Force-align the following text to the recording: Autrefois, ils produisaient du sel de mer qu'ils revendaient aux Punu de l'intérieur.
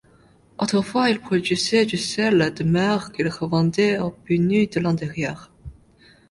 Autrefois, 0.57 1.11
ils 1.11 1.19
produisaient 1.19 1.85
du 1.85 1.95
sel 1.95 2.51
de 2.55 2.63
mer 2.63 3.11
qu'ils 3.11 3.27
revendaient 3.27 3.99
aux 3.99 4.09
Punu 4.09 4.65
de 4.65 4.79
l'intérieur. 4.79 5.51